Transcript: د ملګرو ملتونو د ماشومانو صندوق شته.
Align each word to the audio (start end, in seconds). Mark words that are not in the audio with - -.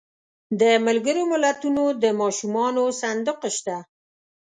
د 0.59 0.61
ملګرو 0.85 1.23
ملتونو 1.31 1.83
د 2.01 2.05
ماشومانو 2.21 2.83
صندوق 3.01 3.39
شته. 3.57 3.77